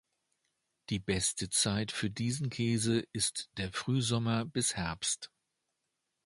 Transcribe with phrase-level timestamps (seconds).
[0.89, 5.29] Die beste Zeit für diesen Käse ist der Frühsommer bis Herbst.